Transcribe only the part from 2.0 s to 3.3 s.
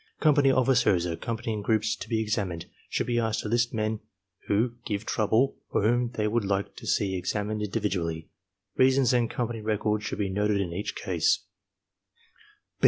be examined, should be